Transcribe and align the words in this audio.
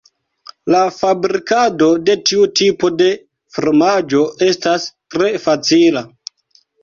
La 0.75 0.79
fabrikado 0.99 1.89
de 2.07 2.15
tiu 2.29 2.47
tipo 2.61 2.91
de 3.03 3.09
fromaĝo 3.57 4.23
estas 4.49 4.87
tre 5.17 5.29
facila. 5.47 6.05